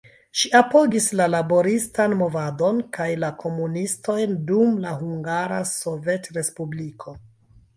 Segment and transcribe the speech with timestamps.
[0.39, 7.19] Ŝi apogis la laboristan movadon kaj la komunistojn dum la Hungara Sovetrespubliko.